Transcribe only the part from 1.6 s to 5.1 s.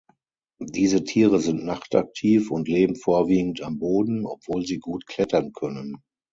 nachtaktiv und leben vorwiegend am Boden, obwohl sie gut